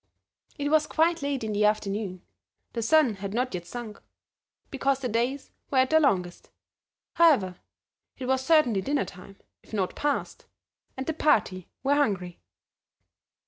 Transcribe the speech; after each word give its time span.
It 0.57 0.71
was 0.71 0.87
quite 0.87 1.21
late 1.21 1.43
in 1.43 1.51
the 1.53 1.65
afternoon; 1.65 2.23
the 2.73 2.81
sun 2.81 3.17
had 3.17 3.35
not 3.35 3.53
yet 3.53 3.67
sunk, 3.67 4.01
because 4.71 4.97
the 4.99 5.07
days 5.07 5.51
were 5.69 5.77
at 5.77 5.91
their 5.91 5.99
longest; 5.99 6.49
however, 7.13 7.59
it 8.17 8.25
was 8.25 8.43
certainly 8.43 8.81
dinner 8.81 9.05
time, 9.05 9.37
if 9.61 9.73
not 9.73 9.95
past, 9.95 10.47
and 10.97 11.05
the 11.05 11.13
party 11.13 11.69
were 11.83 11.93
hungry. 11.93 12.39